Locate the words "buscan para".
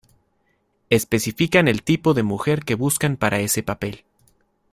2.73-3.39